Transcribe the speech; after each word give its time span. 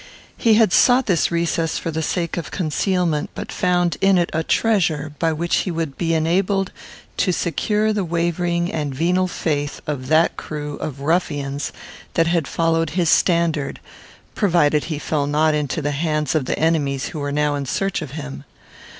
He 0.35 0.55
had 0.55 0.73
sought 0.73 1.05
this 1.05 1.29
recess 1.29 1.77
for 1.77 1.91
the 1.91 2.01
sake 2.01 2.35
of 2.35 2.49
concealment, 2.49 3.29
but 3.35 3.51
found 3.51 3.97
in 4.01 4.17
it 4.17 4.31
a 4.33 4.41
treasure 4.41 5.13
by 5.19 5.31
which 5.31 5.57
he 5.57 5.69
would 5.69 5.95
be 5.95 6.15
enabled 6.15 6.71
to 7.17 7.31
secure 7.31 7.93
the 7.93 8.03
wavering 8.03 8.71
and 8.71 8.95
venal 8.95 9.27
faith 9.27 9.79
of 9.85 10.07
that 10.07 10.37
crew 10.37 10.77
of 10.77 11.01
ruffians 11.01 11.71
that 12.15 12.47
followed 12.47 12.89
his 12.97 13.11
standard, 13.11 13.79
provided 14.33 14.85
he 14.85 14.97
fell 14.97 15.27
not 15.27 15.53
into 15.53 15.83
the 15.83 15.91
hands 15.91 16.33
of 16.33 16.45
the 16.45 16.57
enemies 16.57 17.09
who 17.09 17.19
were 17.19 17.31
now 17.31 17.53
in 17.53 17.67
search 17.67 18.01
of 18.01 18.09
him. 18.17 18.43